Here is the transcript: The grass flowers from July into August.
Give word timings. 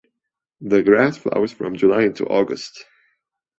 The 0.61 0.81
grass 0.81 1.17
flowers 1.19 1.53
from 1.53 1.75
July 1.77 2.05
into 2.05 2.25
August. 2.25 2.85